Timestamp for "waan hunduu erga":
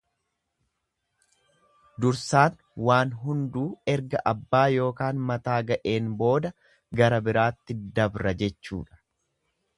2.87-4.23